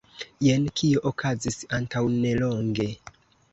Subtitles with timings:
[0.45, 2.91] Jen kio okazis antaŭnelonge.